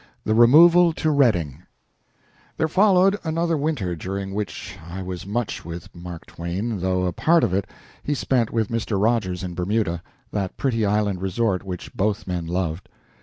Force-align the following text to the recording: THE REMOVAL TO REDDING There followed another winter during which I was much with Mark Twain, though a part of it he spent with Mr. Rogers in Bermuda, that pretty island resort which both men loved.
THE 0.23 0.33
REMOVAL 0.33 0.93
TO 0.93 1.11
REDDING 1.11 1.61
There 2.57 2.67
followed 2.67 3.19
another 3.23 3.55
winter 3.55 3.95
during 3.95 4.33
which 4.33 4.75
I 4.89 5.03
was 5.03 5.27
much 5.27 5.63
with 5.63 5.93
Mark 5.95 6.25
Twain, 6.25 6.79
though 6.79 7.05
a 7.05 7.13
part 7.13 7.43
of 7.43 7.53
it 7.53 7.67
he 8.01 8.15
spent 8.15 8.49
with 8.51 8.69
Mr. 8.69 8.99
Rogers 8.99 9.43
in 9.43 9.53
Bermuda, 9.53 10.01
that 10.31 10.57
pretty 10.57 10.87
island 10.87 11.21
resort 11.21 11.61
which 11.63 11.93
both 11.93 12.25
men 12.25 12.47
loved. 12.47 12.89